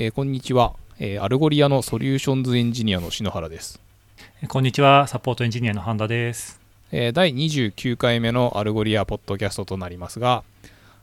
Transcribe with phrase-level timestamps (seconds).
[0.00, 3.80] えー、こんにちは、えー、 Algolia のソリューションズエンジニアの篠原です。
[4.46, 6.60] こんにちは、サポートエンジニアの半田です。
[6.92, 10.44] えー、第29回目の Algolia ポッドキャストとなりますが、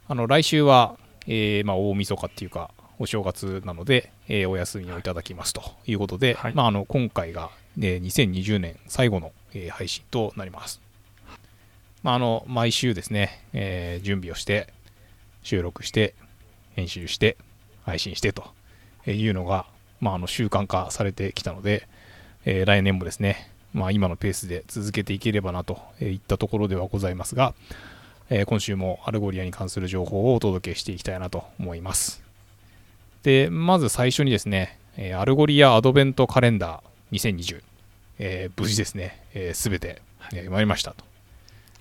[0.08, 0.96] あの来週は、
[1.26, 10.80] えー、まあ、大晦日っていうか、お正月なので、えー、お休みをいただきますということで、はい、まあ、あの今回が、ね、2020年最後の、えー、配信となります。
[12.02, 14.72] まあ、あの毎週ですね、えー、準備をして、
[15.42, 16.14] 収録して、
[16.76, 17.36] 編集して、
[17.84, 18.55] 配信してと
[19.12, 19.66] いうのが、
[20.00, 21.88] まあ、あの習慣化されてきたので、
[22.44, 27.54] えー、来年もですね、まあ、今のペースで続けていければなといったところではございますが、
[28.30, 32.22] えー、今週も Algolia に関する情報をお届けしていきたいなと思います。
[33.22, 37.62] で、まず最初にですね、え Algolia アドベントカレンダー2020、
[38.18, 41.04] えー、無事ですね、す、えー、べ、て、えー、埋まりましたと。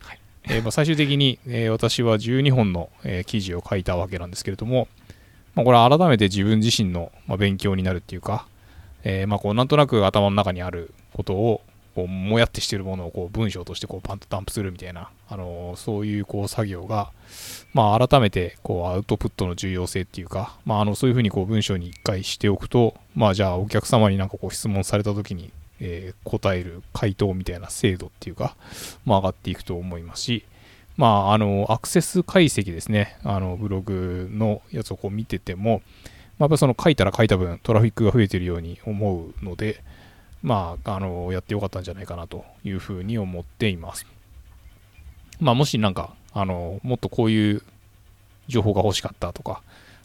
[0.02, 4.88] はいえーまあ、最終的に、えー、私は12本の、えー、記事を書いたわけなんですけれども、
[5.56, 8.46] まあ、これ改めて自分自身の、勉強になるっていうか、
[9.04, 11.62] えー、まあこうなんとなく頭の中にあることを
[11.96, 17.12] こうもやってしてるものをこう文章としてこうパンとダンプするみたいな、あの、そういうこう作業が、
[17.74, 28.58] まあ、改めてこうアウトプットの重要性っていうか、まあ、あのそういうふうにこう文章に一回しておくと、まあ、じゃあお客様になんかこう質問された時に、えー、答える回答みたいな精度っていうか、
[29.06, 30.46] まあ、上がっていくと思いますし、
[30.98, 35.82] まあ、あの、アクセス解析ですね、あの、ブログのやつをこう見てても、
[36.38, 39.84] まあ、やっぱその書いたら書いた分、トラフィックが増えてるように思うので、
[40.42, 44.06] まあ、あの、やってよかったんじゃないかなというふうに思っています。
[45.40, 47.62] まあ、もしなんか、あの、もっとこういう
[48.48, 49.62] 情報が欲しかったとか、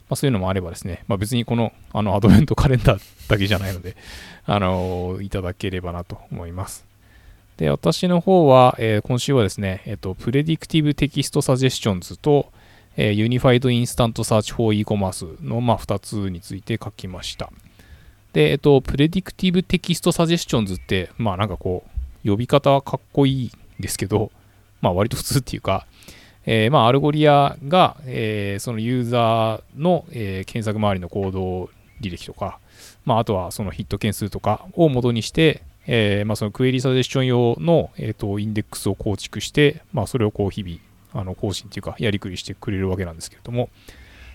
[0.09, 3.95] まあ、そういうのもあればですね、まあ、別にこのあのアドベントカレンダーだけじゃないので、
[4.45, 6.90] あの、いただければなと思います。
[7.57, 12.51] で、私の方は、えー、今週はですね、えっ、ー、と、 Predictive Text Suggestions と、
[12.97, 17.51] えー、 Unified Instant Search for e-commerce の、まあ、2つについて書きました。
[18.33, 21.83] で、えっ、と、 Predictive Text Suggestions って、まあなんかこ
[22.23, 24.31] う、呼び方はかっこいいんですけど、
[24.81, 25.85] まあ割と普通っていうか、
[26.45, 31.69] えー、まあ Algolia が、えー、そのユーザーの、えー、検索周りの行動
[32.01, 32.59] 履歴とか、
[33.05, 40.77] まああとはそのヒット件数とかを元にして、えー、まあ、そのクエリサジェスション用の、えーと、インデックスを構築して、まあ、それをこう日々
[41.13, 43.69] あの更新というかやりくりしてくれるわけなんですけれども、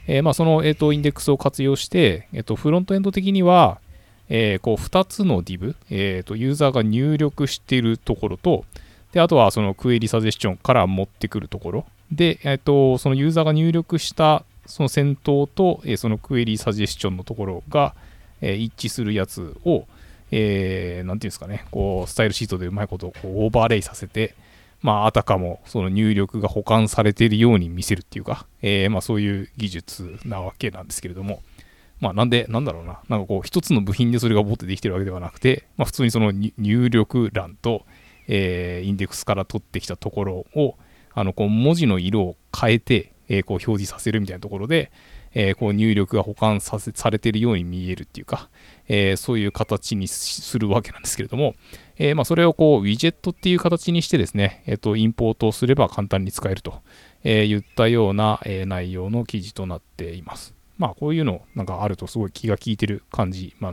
[0.06, 3.80] えー、まあ、その、えーと、インデックスを活用して、えーと、フロントエンド的には、
[4.28, 8.64] えー、こう2つの div、えー、とユーザーが入力しているところと
[9.12, 11.86] であとはそのクエリサジェスションから持ってくるところ。
[12.12, 17.94] で、えー、とそのユーザーが入力したその先頭と、えー、そのクエリサジェスションのところが、
[18.40, 19.86] えー、一致するやつを、
[20.31, 24.34] えー、ていうんですかね、こう、スタイルシートでうまいことをこうオーバーレイさせて、
[24.82, 31.42] まあ、あたかもその入力が保管されているように見せるっていうか、えー、まあ、そういう技術なわけなんですけれども、
[32.00, 37.86] まあ、なんで、なんだろうな、なんかこう、一つの部品でそれがボってできてるわけではなくて、まあ、普通にその入力欄と、
[38.28, 40.76] えー、インデックスから取ってきたところを、
[41.15, 44.91] あの、こう、文字の色を変えて、えー、こう、表示させるみたいなところで、
[45.38, 48.48] えー、こう入力が保管させされているように見えるっていうか、
[48.88, 51.54] えー、そういう形にするわけなんですけれども、
[51.98, 56.80] えー、まあ、それをこうウィジェットっていう形にしてですね、えー、とインポートをすれば簡単に使えると、
[57.22, 60.54] え言ったような、え内容の記事となっています。
[60.78, 63.72] まあこういうのなんかあるとすごい気が利いてる感じ、まあ、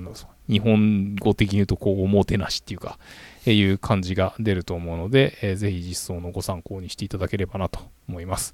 [0.49, 2.97] 日本語的に言うとこうおもてなしっていうか、
[3.45, 8.53] え、いう感じが出ると思うので、えー、ぜひ実装のご参考にしていただければなと思います。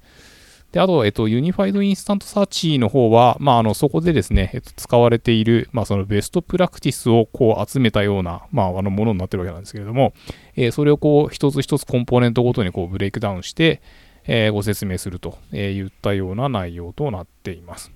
[0.72, 10.12] で、あと、えっと、 Unified Instant Search の方は、まあ、あの、そこでですね、えっと、使われている、まあ、そのベストプラクティスをこう集めたような、まあ、あの、ものになってるわけなんですけれども、
[10.54, 13.82] えー、それをこう、一つ一つコンポーネントごとにこう、ブレイクダウンして、
[14.26, 17.90] えー、ご説明するといったような内容となっています。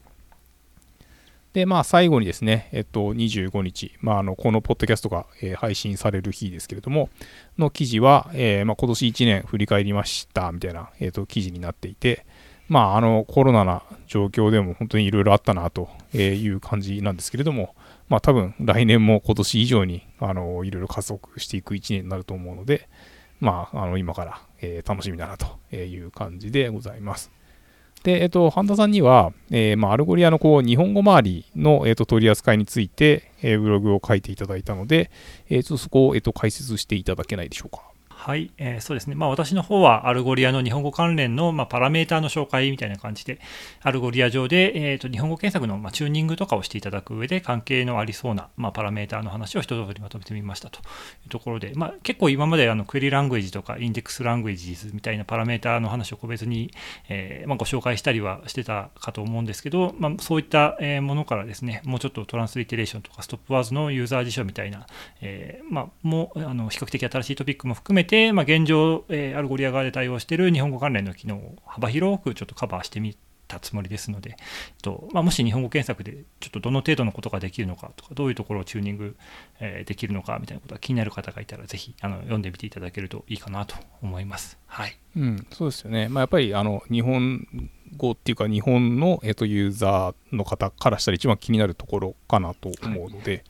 [1.53, 7.11] で、まあ、最後にですね、えっと、25日、まあ、あの、このポッドキャストが、えー、配信される日ですけれども、
[7.57, 12.27] の記事は、えー、まあ、今年1年振り返りました、みたいな、えっと、記事になっていて、
[12.69, 17.75] まあ、あの、コロナな状況でも本当にいろいろあったなという感じなんですけれども、
[18.09, 22.89] まあ、多分来年も今年以上に、あの、いろいろ加速していく1年になると思うので、
[23.41, 27.31] まあ、あの、今から、えー、楽しみだなという感じでございます。
[28.05, 35.11] で、えっと、半田さんには、えー、まあ、 Algolia のこう日本語周りの、えっと、取り扱いについて、え、ブログを書いていただいたので、
[35.49, 37.83] え、ちょっとそこを、えっと、解説していただけないでしょうか。
[38.25, 43.39] はい、えー、そうですね、まあ、私の方は Algolia の日本語関連の、まあ、パラメーターの紹介みたいな感じで、
[43.83, 50.81] Algolia 上で、えーと、日本語検索の、まあ、チューニングとかをしていただく上で、関係のありそうな、まあ、パラメーターの話を一通りまとめてみましたと。
[50.81, 50.83] い
[51.27, 56.71] うところで、まあ、結構今まであの query language とか index language みたいなパラメーターの話を個別に、
[57.11, 64.87] えーまあ、ご紹介したりはしてたかと思うんですけど、まあ、そういったものからですね、もうちょっと transliteration とか stop words のユーザー辞書みたいな、
[65.21, 73.17] えーまあ、もうあの比較的新しいトピックも含めて、まあ、現状えー、 Algolia 側で対応している日本語関連の機能を幅広くちょっとカバーしてみ
[73.47, 74.37] たつもりですので、
[74.83, 79.17] とまあ、もし日本語検索でちょっとどの程度のことができるのかとか、どういうところをチューニング、
[79.61, 84.59] えー、できるのかみたいなことが気になる方がいたら、ぜひあの読んでみていただけるといいかなと思います。
[84.67, 86.09] はい、うん、そうですよね。
[86.09, 87.47] まあ、やっぱりあの日本
[87.97, 93.43] 語っていうか、日本の、えー、とユーザーの方からしたら一番気になるところかなと思うので、はい、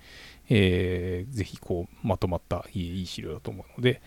[0.50, 4.02] えー、ぜひこうまとまったいい資料だと思うので、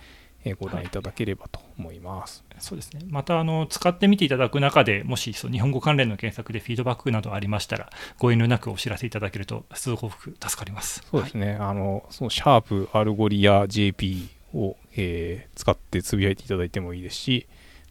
[0.45, 2.44] えご覧いただければと思います。
[2.51, 3.01] はい、そうですね。
[3.10, 11.04] またあの使ってみていただく中でもしそう日本語関連の検索でフィードバックなどありましたらご遠慮なくお知らせいただけるとすごく助かります。
[11.10, 11.51] そうですね。
[11.51, 17.48] はい、あのそのシャープアルゴリア JP を、えー、使ってつぶやいていただいてもいいですし、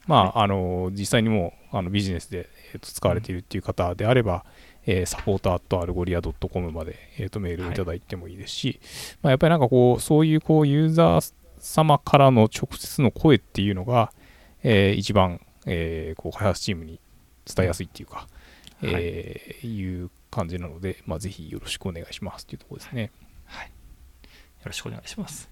[0.06, 4.44] まあ、はい、あの実際にもあのビジネスで、えー、と使われているっていう方であれば、
[4.86, 8.80] えー、 support at Algolia .com まで、えー、とメールをいただいてもいいですし、
[9.22, 11.34] まあ、やっぱりなんかこうそういうこうユーザー
[11.66, 14.12] 様からの直接の声っていうのが、
[14.62, 17.00] えー、一番、えー、こう開発チームに
[17.44, 18.28] 伝えやすいっていうか、はい、
[18.82, 23.10] えー、いう感じなので、まあ、ぜひよろしくお願いしますっていうところですね。
[23.44, 23.66] はい。
[23.66, 23.72] よ
[24.64, 25.50] ろしくお願いします。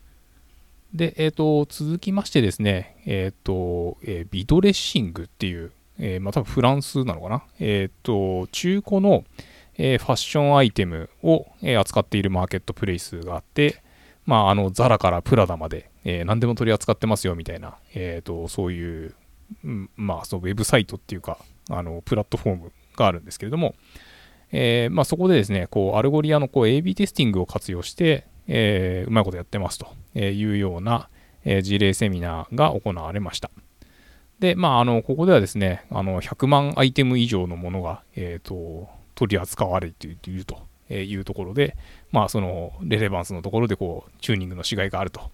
[0.94, 7.44] で、えっ、ー、と、続きましてですね、えっ、ー、と、えー、 Vide Dressing っていう、えー、まあ、多分フランスなのかな？
[7.58, 9.24] えっ、と、中古の、
[9.76, 13.82] えファッションアイテムを、え扱っているマーケットプレイスがあって、
[14.26, 19.14] まあ、あの、ザラからプラダまで、えー、何でも取り扱ってますよみたいな、えーと、そういう、
[19.96, 21.38] まあ、そのウェブサイトっていうか、
[21.70, 23.74] あのプラットフォームがあるんですけれども、
[24.52, 29.88] えーまあ、そこでですね、こうアルゴリアのこう AB テスティングを活用して、えー、うまいことやってますと
[30.18, 31.08] いうような、
[31.44, 33.50] え、事例セミナーが行われました。
[34.38, 40.58] で、まあ、あのここではですね、あの100万アイテム以上のものが、えーと、取り扱われていると
[40.90, 41.76] いうところで、
[42.12, 45.30] まあ、そのレレバンスのところでこうチューニングの違いがあると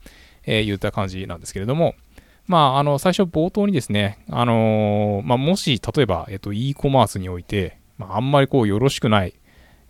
[0.47, 1.95] えー、言った感じなんですけれども、
[2.47, 9.35] まあ、あの、最初冒頭にですね、あの、まあ、もし、例えば、えっと、e コマースにおいて、まあ、あんまりこう、よろしくない、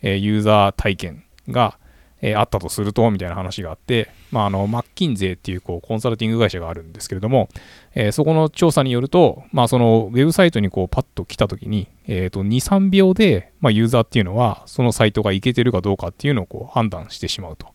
[0.03, 1.79] えー、ユーザー体験が、
[2.23, 7.49] えー、あったとすると、みたいな話があって、まあ、あの、マッキンゼーっていう、こう、コンサルティング会社があるんですけれども、
[7.95, 17.69] えー、そこの調査によると、まあ、その、ウェブサイトにこう、パッと来たときに、えっ、と、2、3秒で、まあ、ユーザーっていうのは、そのサイトがいけてるかどうかっていうのを、こう、判断してしまうと。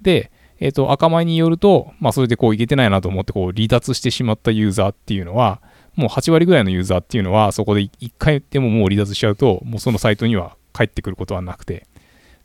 [0.00, 0.30] で、
[0.60, 5.60] えっ、と、赤米によると、まあ、それでこういけてないなと思って、こう、離脱してしまったユーザーっていうのは、
[5.94, 11.86] もう8割ぐらいのユーザーっていうのは、そこで1回でももう離脱しちゃうと、もうそのサイトには帰ってくることはなくて、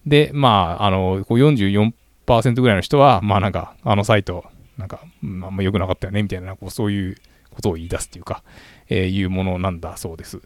[0.07, 4.45] で、まあ、あの、こう44%ぐらいの人は、まあなんか、あのサイト、
[4.77, 7.17] なんか、あんま良くなかったよね、みたいな、こうそういう
[7.51, 8.41] ことを言い出すっていうか、
[8.87, 10.41] えー、いうものなんだそうです。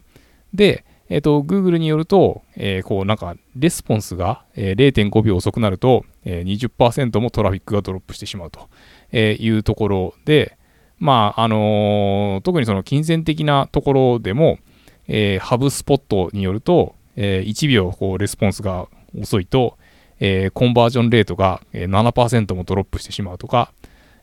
[0.53, 8.69] で、えっ、ー、と、Google によると、えー、こう、なんか、レスポンスが、え、0.5秒遅くなると、え、20%もトラフィックがドロップしてしまうと、
[9.11, 10.57] えいうところで、
[10.97, 14.59] まあ、あの特にその金銭的なところでも、
[15.07, 18.87] えハブスポットによると、え1秒、こう、レスポンスが
[19.19, 19.77] 遅いと、
[20.19, 23.73] えコンバージョンレートが7%もドロップしてしまうとか、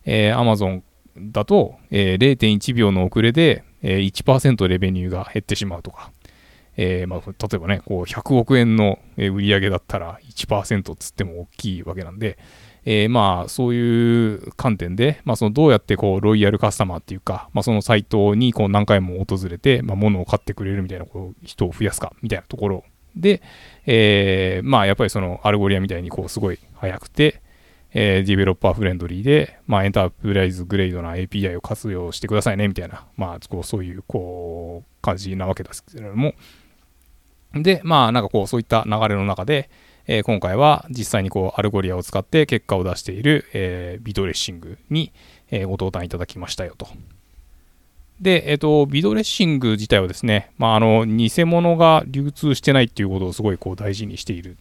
[0.05, 0.83] え Amazon
[1.17, 6.13] だと、え0.1秒の遅れで、え1%レベニューが減ってしまうとか、
[6.79, 12.39] えー、まあ、例えばね、こう100億円の売り上げだったら1%つっても大きいわけなんで、
[12.85, 22.85] えー、まあそういう観点で、まあ、そのどうやってこうロイヤルカスタマーっていうか、まあ、そのサイトにこう何回も訪れて、まあ、物を買ってくれるみたいなこう人を増やすかみたいなところ
[23.21, 23.43] で、
[23.87, 27.43] えー、まあやっぱりその Algolia みたいにこうすごい速くて、
[27.93, 36.35] えー、 developer friendly で、まあ、 enterprise grade な API を活用してくださいねみたいな、まあ、こうそういうこう感じなわけですけれども、
[37.55, 39.71] で、まあなんかこうそういった流れの中で、
[40.07, 45.13] えー、今回は実際にこう Algolia を使って結果を出している、えー、 Videdressing に、
[45.51, 46.89] え、ご登壇いただきましたよと。
[48.21, 54.57] で、えっ、と、 Videdressing 自体はですね、まあ、あの、偽物が流通してないっていうことをすごいこう大事にしている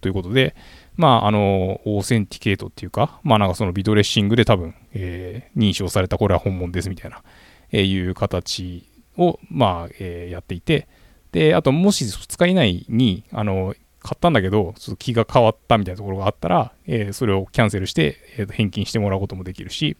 [0.00, 0.54] ということで、
[0.96, 7.22] まあ、あの、オーセンティケートっていうか、まあ、なんかそのビドレッシングで多分、えー、認証されたこれは本物ですみたいな、
[7.70, 8.88] えー、いう形
[9.18, 10.88] を、まあ、えー、やっていて、
[11.32, 19.96] で、あと、もし2日以内に、あの、買ったんだけど、ちょっと気が変わったみたいなところがあったら、えー、それをキャンセルして、えー、返金してもらうこともできるし、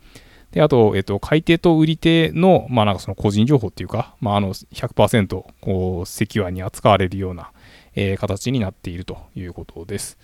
[0.52, 7.52] で、あと、えっと、買い手と売り手の、まあ、なんかその個人情報っていうか、まあ、あの100%こうセキュアに扱われるような、
[7.94, 10.18] えー、形になっているということです。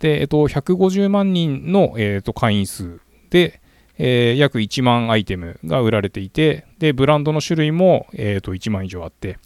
[0.00, 3.60] で、えっと、150万人の、えっと、会員数で、
[3.98, 9.38] えー、約1万アイテムが売られていて、で、ブランドの種類も、えー、と1万以上あって、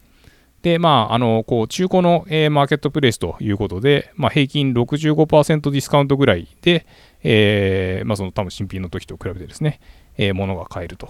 [0.62, 6.86] で、まあ、あの、こう、中古の、えー、マーケットプレイスということで、まあ、平均65%ディスカウントぐらいで、
[7.24, 9.80] えー、まあ、その多分新品の時と比べてですね、
[10.16, 11.08] えー、ものが買えると。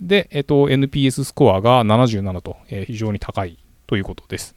[0.00, 4.54] で、えっ、と、NPS スコアが77と、えー、非常に高いということです。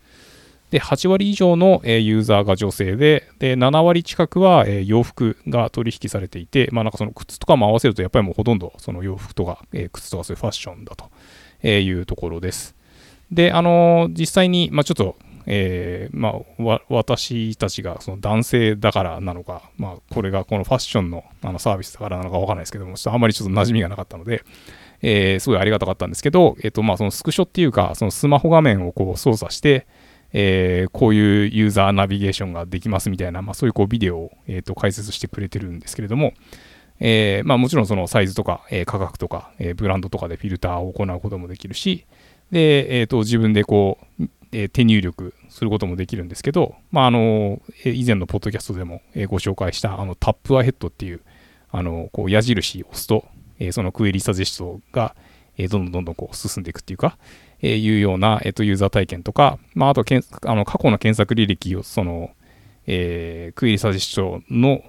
[0.71, 11.05] で、8割以上の、え、ユーザーが女性で、で、7割近くは、え、洋服が取引されていて、まあなんかその靴とかも合わせると、やっぱりもうほとんどその洋服とか、え、靴とかそういうファッションだと、
[11.63, 12.75] えいうところです。
[13.31, 15.15] で、あの実際に、まあちょっと、
[15.49, 24.43] えまあ、私たちがその男性だからなのか、まあこれがこのファッションのあのサービスだからなのかわかんないですけども、ちょっとあまりちょっと馴染みがなかったので、
[25.01, 29.87] えすごいありがたかったんですけど、えっ、とまあそのスクショっていうか、そのスマホ画面をこう操作して、
[30.33, 36.33] えー、こういうユーザーナビゲーションができますみたいな、まあ、そういうこうビデオを、えー、と解説してくれてるんですけれども、
[36.99, 42.05] えーまあ、もちろんそのサイズとか、えー、価格とか、えー、ブランドとかでフィルターを行うこともできるし、
[42.51, 51.21] で、えー、と自分でこう、えー、手入力することもできるんですけど、まあ、あの以前のポッドキャストでも、ご紹介したあのタップアヘッドっていう
[51.71, 53.25] あのこう矢印を押すと、
[53.71, 55.15] その query suggest が、
[55.57, 57.17] え、どんどんどんどんこう進んでいくっていうか、
[57.61, 62.31] いうような、ユーザー体験とか、まあ、あとけんあの過去の検索履歴をその、
[62.85, 64.81] えー、 query suggest の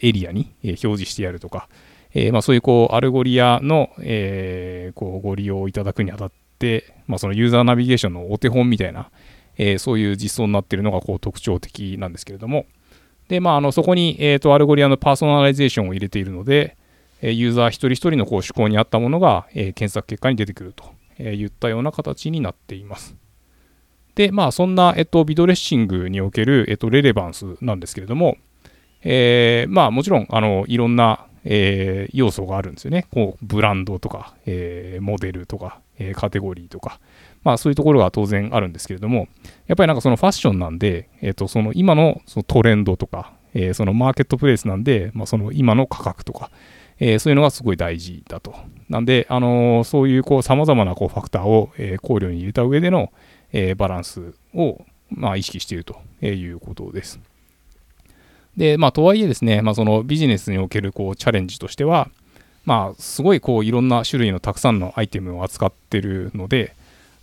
[0.00, 1.68] エリアに、表示してやるとか、
[2.14, 9.10] えーまあ、そういうこう Algolia の、えー、こうご利用いただくにあたって、まあ、そのユーザーナビゲーションのお手本みたいな、
[9.58, 12.66] えー、そういう実装になっているのがこう特徴的なんですけれども、
[13.28, 16.76] で、まあ、あのそこに、えーと、 Algolia のパーソナライゼーションを入れているので、
[17.20, 20.84] えユーザー一人一人のこう嗜好に合ったものが、え、検索結果に出てくると
[21.18, 23.16] え言ったような形になっています。
[24.14, 28.36] で、まあ、そんな、えっと、 Videdressing における、えっと、 relevance なんですけれども、
[29.02, 33.06] えー、まあ、もちろん、あの、いろんな、えー、要素があるんですよね。
[33.12, 37.00] こう、ブランドとか、えー、モデルとか、えカテゴリーとか、
[37.44, 39.28] まあ、そういうところが当然あるんですけれども、
[39.66, 46.50] やっぱりなんかそのファッションなんで、えっと、その今のそのトレンドとか、えそのマーケットプレイスなんで、まあ、その今の価格とか、
[47.00, 48.54] えー、そういうのがすごい大事だと。
[48.88, 53.12] なんで、あの、そういうこう様々なこうファクターを、えー、考慮に入れた上での、
[53.52, 57.18] えバランスを、まあ、意識しているということです。
[58.58, 62.10] で、まあ、とはいえですね、まあ、そのビジネスにおけるこうチャレンジとしては、
[62.64, 66.74] まあ、すごいこういろんな種類のたくさんのアイテムを扱ってるので、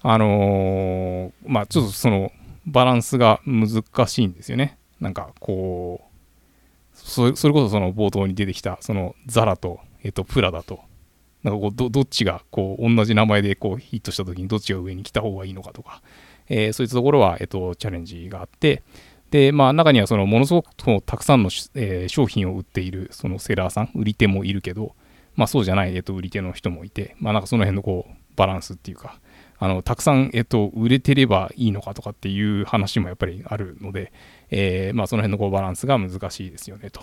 [0.08, 2.32] あのまあ、ちょっとその
[2.68, 4.78] バランスが難しいんですよね。
[5.00, 10.80] なんかこう、それこそその冒頭に出てきたそのザラと,、えっとプラダと
[11.42, 16.02] なんかこうどどっちがこう同じ名前でこうヒットした時にどっちが上に来た方がいいのかとか、
[16.50, 18.84] えー、そういったところは、えっと、チャレンジがあって
[19.32, 20.70] で、まあ、中にはそのものすごく
[21.04, 24.96] たくさんの、えー、商品を売っているそのセラーさん売り手もいるけど、
[25.36, 29.20] まあ、そうじゃない、えっと、売り手の人もいて、まあ、なんかその辺のこうバランスっていうか
[29.58, 34.12] あのたくさん、えっと、売れてればいいのかとかっていう話もやっぱりあるので、
[34.50, 37.02] えー、まあ、その辺のこうバランスが難しいですよねと。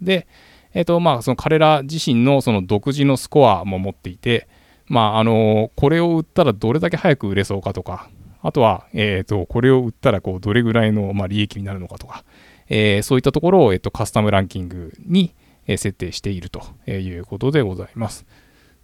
[0.00, 0.26] で、
[0.72, 4.48] えっ、と、まあ、その彼ら自身のその独自のスコアも持っていて、
[4.86, 8.08] まあ、あのこれを売ったらどれだけ早く売れそうかとか、
[8.42, 12.24] あとは、え、ー、と、これを売ったらこうどれぐらいの、まあ、利益になるのかとか、
[12.68, 15.34] えー、そういったところを、えっと、カスタムランキングに
[15.66, 18.24] 設定しているということでございます。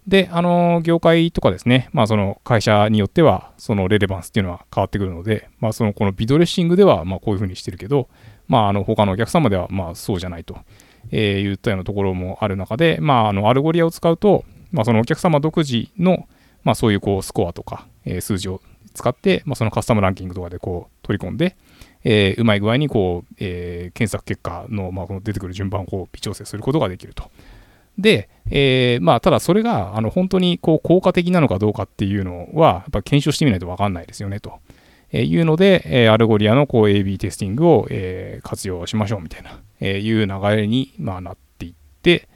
[0.07, 8.09] で、あの、業界とかですね、まあ、その会社によっては、その relevance っていうのは変わってくるので、まあ、その、この Videdressing では、まあ、こういうふうにしてるけど、
[8.47, 10.57] まあ、あの、他のお客様では、まあ、そうじゃないと、
[11.11, 16.27] えー、言ったようなところもある中で、まあ、あの、 Algolia を使うと、まあ、そのお客様独自の、
[16.63, 18.61] まあ、そういう、こう、スコアとか、えー、数字を
[18.93, 21.55] 使って、まあ、そのカスタムランキングとかで、こう、取り込んで、
[22.03, 27.31] えー、うまい具合に、こう、えー、検索結果の、まあ、この出てくる順番を、こう、微調整することができると。
[27.97, 34.59] で、えー、まあ、ただそれが、あの、本当にこう効果的なのかどうかっていうのは、やっぱ検証してみないとわかんないですよね、と
[35.11, 42.27] えいうので、え Algolia のこう AB testing を、え活用しましょうみたいな、えいう流れに、ま、なっていって、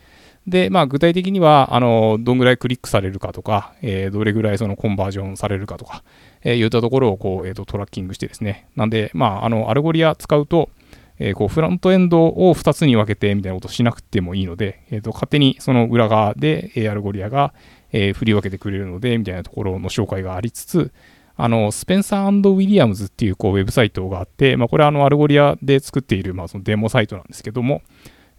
[0.45, 6.03] で、まあ、具体的には、あの、どんぐらいクリックされるかとか、えどれぐらいそのコンバージョンされるかとか、
[6.43, 8.69] えー、いったところをこう、えーと、トラッキングしてですね。
[8.77, 10.69] なんで、まあ、あの、 Algolia 使うと、
[11.19, 17.53] えー、こうフロントエンドを2つに分けてみたいなことしなくてもいいので、えーと、勝手にその裏側で、えー、 Algolia が、
[17.91, 20.91] えー、振り分けてくれるので、みたいなところの紹介がありつつ、
[21.35, 27.81] あの、 Spencer Williams っていうこうウェブサイトがあって、まあ、これはあの Algolia で作っている、まあ、そのデモサイトなんですけども、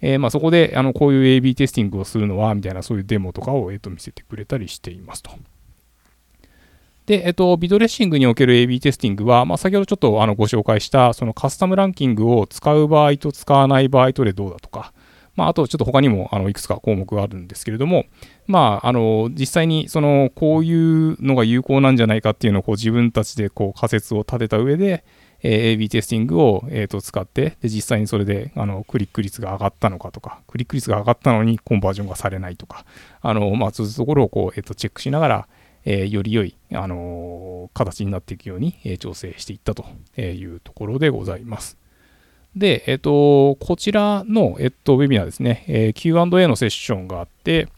[0.01, 5.33] えー、まあそこであのこういう AB テスティングをするのはみたいなそういうデモとかを、えー、と見せてくれたりしていますと。
[7.09, 14.93] で、えっと、ビドレッシングにおける AB テスティングは、まあ、先ほどちょっとあのご紹介した、そのカスタムランキングを使う場合と使わない場合とでどうだとか、
[15.35, 18.05] まあ、あとちょっと他にもあのいくつか項目があるんですけれども、
[18.47, 25.03] まあ、あの実際にそのこういうのが有効なんじゃないかっていうのをこう自分たちでこう仮説を立てた上で、
[25.43, 32.85] え、AB テスティングを、えー、と使ってで実際にそれであのクリック率が上がったのかとかクリック率が上がったのにコンバージョンがされないとか
[33.23, 35.49] あの、まあ、そういうところをこう、えー、とチェックしながら、
[35.91, 39.87] えー、より良い、あの形になっていくように、え調整していったと
[40.21, 41.79] いうところでございます。
[42.55, 47.69] で、えっ、と、こちらの、えっと、ウェビナーですね、え Q&A のセッションがあって、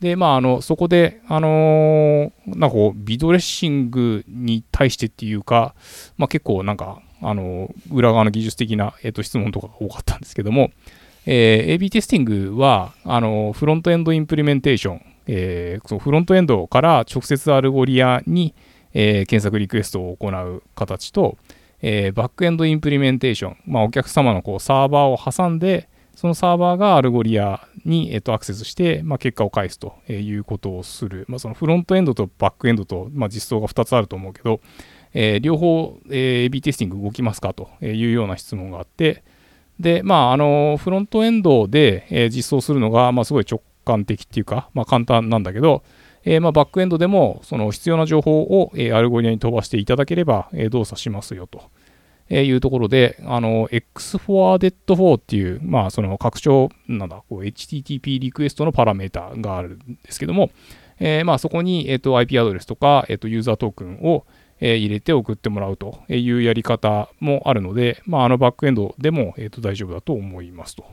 [0.00, 5.74] で、まあ、あの、そこで、あのなんかこう、ビドレッシングに対してっていうか、
[6.16, 10.70] まあ、結構なんか、あの、裏側の技術的な、えっと、質問とかが多かったんですけども、
[11.26, 15.02] えー、AB testing は、あの、 frontend implementation、
[15.32, 18.52] えー、そのフロントエンドから直接 Algolia に、
[18.92, 21.38] えー、検索リクエストを行う形と、
[21.82, 31.26] えー、 backend implementation、まあ、お客様のこうサーバーを挟んで、そのサーバーが Algolia に、えー、とアクセスして、まあ、結果を返すということをする。
[31.28, 34.60] まあ、そのフロントエンドとバックエンドと、まあ、実装が2つあると思うけど、
[35.14, 39.22] えー、両方、えー、AB テスティング動きますかというような質問があって、
[39.78, 45.82] で、まあ、あの、フロントエンドで、えー、実装するのが、まあ、すごい直感的っていうか、まあ、簡単なんだけど、
[46.24, 51.62] えー、まあバックエンドでもその必要な情報を、え、 Algolia に飛ばしていただければ、え、動作しますよと。
[52.32, 60.50] えいうところで、あの、X4DET4 っていう、まあ、その拡張、なんだ、HTTP リクエストのパラメータがあるんですけども、
[61.00, 64.24] えー、まあ、そこに、えっ、と、IP アドレスとか、えっ、と、ユーザートークンを、
[64.60, 70.84] え入れて送ってもらうというやり方もあるので、まあ、あのバックエンドでも、えー、と大丈夫だと思いますと。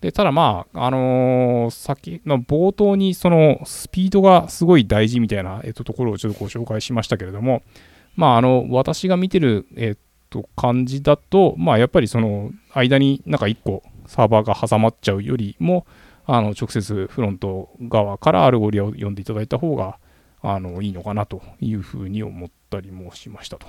[0.00, 7.62] で、ただまあ、あのー、先の冒頭にそのスピードがすごい大事みたいな、えっと、ところをちょっとご紹介しましたけれども、
[8.14, 9.98] まあ、あの、私が見てる、えっ
[10.28, 15.86] と、感じだと、まあ、やっぱりその間になんか1個サーバーが挟まっちゃうよりも、
[16.26, 19.98] あの、直接フロント側から Algolia を呼んでいただいた方が、
[20.42, 23.66] あの、いいのかなというふうに思ったりもしましたと。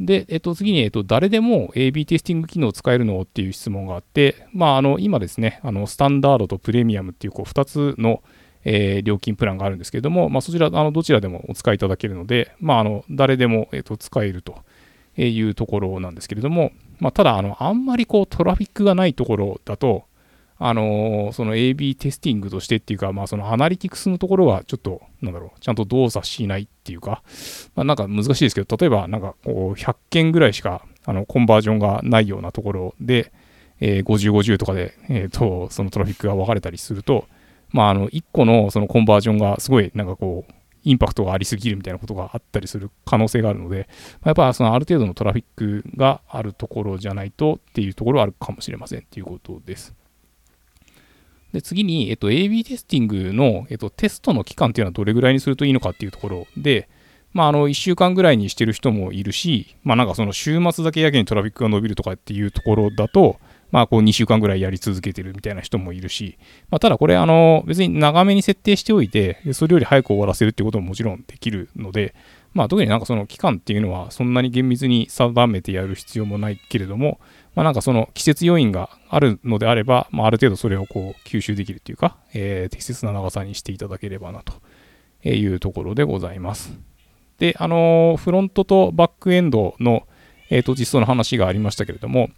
[0.00, 8.22] で、えっと、次に、えっと、誰でも AB テスティング機能を使えるのっていう質問があって、まあ、あの、今ですね、あの、スタンダードとプレミアムっていう、こう、2つの、
[8.64, 14.62] えー、料金プランがあるんですけれども、まあ、そちら、あの、どちらでもお使いいただけるので、まあ、あの、誰でも、えっと、使えると
[15.16, 20.04] いうところなんですけれども、まあ、ただ、あの、あんまりこう、トラフィックがないところだと、
[20.60, 27.22] あの、その AB テスティングとしてっていうか、まあ、そのアナリティクスのところはちょっと、なんだろう、ちゃんと動作しないっていうか、
[27.76, 33.32] まあ、なんか難しいですけど、例えば、なんかこう、100件ぐらいしか、あの、コンバージョンがないようなところで、
[33.80, 37.26] えー、50、50とかで、えっ、と、そのトラフィックが分かれたりすると、
[37.70, 40.52] まあ、あの、1個のそのコンバージョンがすごい、なんかこう、
[40.84, 43.88] インパクトがありすぎるみたいなことがあったりする可能性があるので、
[44.20, 49.94] まあ、やっぱそのある程度のトラフィックがあるところじゃないとっていうところはあるかもしれませんっていうことです。
[51.52, 56.88] で次に、えっと、AB テスティングの、えっと、テストの期間っていうのはどれぐらいにするといいのかっていうところで、
[57.32, 63.38] まあ、あの1週間ぐらいにしてる人もいるし、まあ、なんかその週末だけやけにトラフィックが伸びるとかっていうところだと、
[63.70, 66.38] まあ、こう2週間ぐらいやり続けてるみたいな人もいるし、
[66.70, 72.14] まあ、ただこれ、あの、別に長めに設定しておいて、それより早く終わらせるっていうことももちろんできるので、
[72.54, 77.20] まあ、特になんかその期間っていうのはそんなに厳密に定めてやる必要もないけれども、
[77.58, 86.78] まあ、なんかその季節要因があるのであれば、まあ、ある程度それをこう吸収できるというか、えー、適切な長さにしていただければなというところでございます。
[87.38, 90.06] で、あのー、フロントとバックエンドの、
[90.50, 92.30] えー、と実装の話がありましたけれども、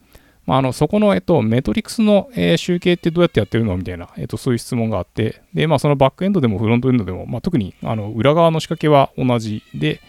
[0.46, 10.00] まあ、あのそこの、えっと、メトリクスの、えー、集計ってどうやってやってるのみたいな、えっと、そういう質問があって、で、まあ、そのバックエンドでもフロントエンドでも、まあ、特にあの裏側の仕掛けは同じで、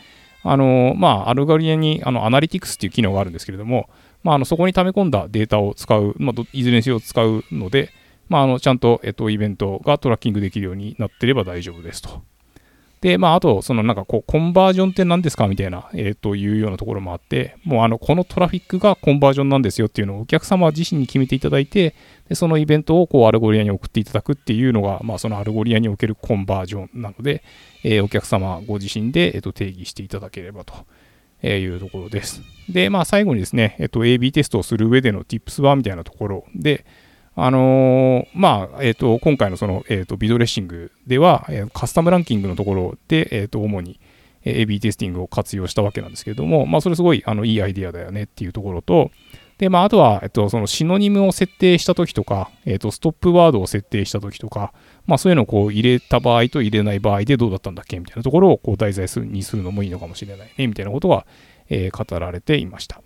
[0.44, 3.90] あのまあ、 Algolia にあのアナリティクスっていう機能があるんですけれども、
[4.24, 7.90] まあ、あのそこに溜め込んだデータを使う、まあ、いずれにせよ使うので、
[8.30, 12.22] まあ、あのちゃんと、えっと、イベントがトラッキングできるようになっていれば大丈夫ですと。
[13.02, 21.96] で、まあ、あと、そのなんかこう、コンバージョンって何ですかみたいな、えっ、と、いうようなところもあって、もうあの、このトラフィックがコンバージョンなんですよっていうのをお客様自身に決めていただいて、
[22.30, 27.44] でそのイベントをこう、 Algolia に送っていただくっていうのが、まあ、その Algolia におけるコンバージョンなので、
[27.84, 30.76] えー、お客様ご自身で、えっ、と、定義していただければと。
[31.42, 32.42] えいうところです。
[32.70, 36.86] で、まあ、最後にですね、えっと、AB テストをする上での Tips はみたいなところで、
[37.36, 44.00] あのー、まあ、えっ、と、今回のその、えっ、と、 Videdressing では、えカスタムランキングのところで、えっ、と、主に
[44.46, 49.12] AB テスティングを活用したわけなんですけれども、まあ、それすごい、あの、いいアイデアだよねっていうところと、
[49.58, 54.74] で、まあ、あとは、えっと、そのシノニムを設定したときとか、えっと、ストップワードを設定したときとか、
[55.06, 61.26] まあ、そういうのをこう入れた場合と入れない場合でどうだったんだっけみたいなところをこう題材にするのもいいのかもしれないね、みたいなことが、
[61.70, 63.02] えー、語られていました。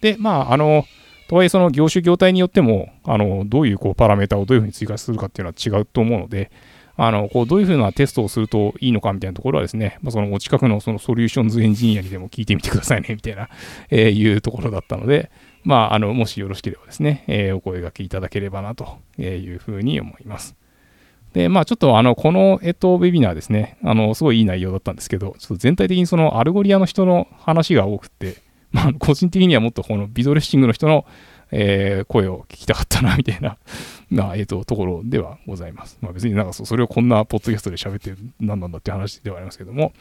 [0.00, 0.84] で、まあ、あの、
[1.28, 6.50] とはいえその業種業態によっても、あの、どういうこうパラメータをどういうふうに追加するかっていうのは違うと思うので、
[6.96, 13.48] あの、こう、どういうふうなテストをするといいのかみたいなところはですね、まあ、そのお近くのそのソリューションズエンジニアにでも聞いてみてくださいね、みたいな、
[13.90, 15.30] えー、いうところだったので、
[15.64, 20.54] まあ、あの、もしよろしければですね、えー、お声がけいただければなというふうに思います。
[21.34, 28.38] で、まあ、ちょっとあの、この、えっと、ウェビナーですね、あの、すごいいい内容だったんですけど、ちょっと全体的にその Algolia の人の話が多くて、
[28.72, 31.04] まあ、個人的にはもっとこのビドレッシングの人の
[31.56, 33.56] えー、声を聞きたかったな、 みたいな、
[34.10, 35.98] まあ、えっ、と、ところではございます。
[36.00, 39.92] まあ別になんかそれをこんなポッドキャストで喋って何なんだって話ではありますけども、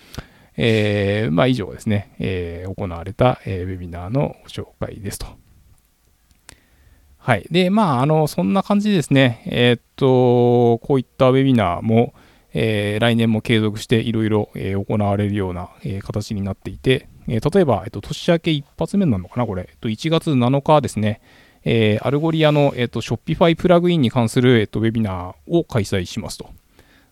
[0.57, 5.27] えー、まあ以上ですね、えー、行われた、えー、ウェビナーのご紹介ですと。
[7.23, 7.47] はい。
[7.49, 12.13] で、まあ、あの、そんな感じですね、えー、っと、こういったウェビナーも、
[12.53, 21.21] えー、来年も継続していろいろ行われるような、えー、形になっていて、えー、例えば、えっと、年明け一発目なのかな、これ、えっと、1月7日ですね、
[21.63, 26.49] えー、 Algolia の、えっと、Shopify プラグインに関する、えっと、ウェビナーを開催しますと。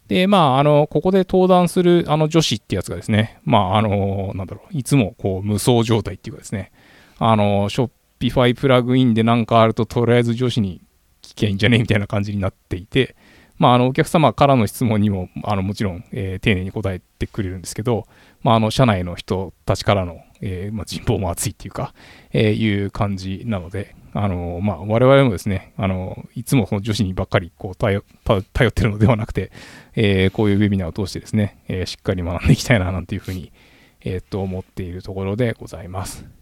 [0.10, 6.74] で、まあ、あの、ここで登壇する、あの、女子ってやつがですね、まあ、あの、なんだろう、いつも、こう、無双状態っていうかですね、
[7.18, 7.90] あの、ショッ
[8.22, 10.82] Shopify プラグインでなんかあると、とりあえず女子に
[11.22, 13.16] 聞けんじゃねえみたいな感じになっていて、
[13.58, 18.08] まあ、あの、お客様からの質問にも、あの、もちろん、えー、丁寧に答えてくれるんですけど、
[18.42, 21.94] まあ、あの、社内の人たちからの、えー、まあ、人望も厚いっていうか、
[22.32, 29.54] えー、いう感じなので、あのまあ、我々もですね、あのいつもその女子にばっかりこう頼頼ってるのではなくて、
[29.96, 33.54] え、こういうウェビナーを通してですね、え、しっかり学んでいきたいななんていうふうに、
[34.02, 36.41] えー、と思っているところでございます。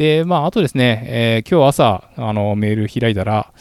[0.00, 3.52] で、まあ、あとですね、えー、今日朝あのメール開いたら、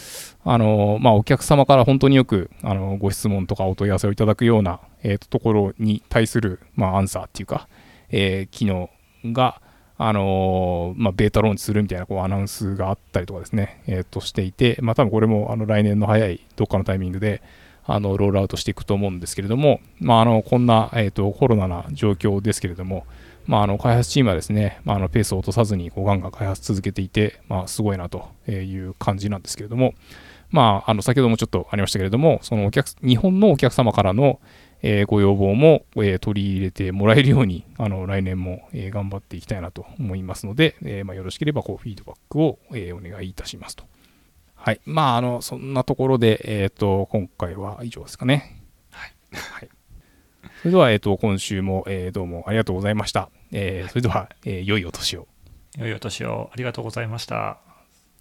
[0.45, 7.67] あのまあ、お客様から本当によくあのご質問とかお問い合わせをいただくような、えー、とところに対する、まあ、アンサーっていうか、
[8.09, 8.89] えー、機能
[9.25, 9.61] が、
[9.97, 17.41] あのまあ、ベータローンチするみたいなこうアナウンスがあったりとかですね、えー、としていて、まあ、多分これもあの来年の早いどっかのタイミングで
[17.83, 23.05] あのロールアウトしていくと思うんですけれども、まあ、あのこんな、えー、とコロナな状況ですけれども、
[23.49, 29.95] まあ、あの開発チームはですね、まあ、あのペースを落とさずにこうガンガン開発続けていて、まあ、すごいなという感じなんですけれども、
[30.51, 34.39] まあ、あの先ほどもちょっとありましたけれども、そのお客日本のお客様からの、
[34.83, 43.83] えー、ご要望も、えー、取り入れてもらえるように、あの来年も、えー、頑張っていきたいなと思いますので、えまあ、よろしければこうフィードバックを、えお願いいたしますと。
[44.53, 44.81] はい。
[44.85, 48.61] まあ、あの、そんなところで、えっ、と、今回は以上ですかね。
[48.91, 49.13] はい。
[49.31, 49.69] はい、
[50.61, 53.29] それでは、えっ、と、今週も、えどうもありがとうございました。
[53.51, 55.27] えそれでは、え良いお年を。
[55.77, 56.49] 良いお年を。
[56.53, 57.59] ありがとうございました。